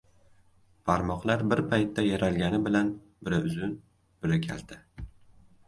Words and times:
•Barmoqlar 0.89 1.43
bir 1.51 1.61
paytda 1.73 2.07
yaralgani 2.07 2.61
bilan 2.69 2.91
biri 3.29 3.41
uzun, 3.51 3.79
biri 4.25 4.43
kalta. 4.51 4.83